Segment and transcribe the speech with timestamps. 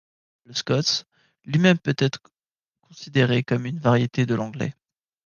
[0.45, 1.03] Le scots
[1.45, 2.21] lui-même peut être
[2.81, 4.73] considéré comme une variété de l'anglais.